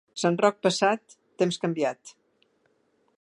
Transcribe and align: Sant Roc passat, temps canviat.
Sant 0.19 0.37
Roc 0.43 0.55
passat, 0.67 1.13
temps 1.43 1.61
canviat. 1.67 2.15